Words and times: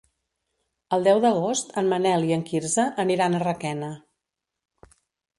El 0.95 1.03
deu 1.07 1.19
d'agost 1.25 1.75
en 1.81 1.91
Manel 1.91 2.25
i 2.29 2.33
en 2.37 2.45
Quirze 2.47 2.85
aniran 3.03 3.35
a 3.35 3.43
Requena. 3.43 3.91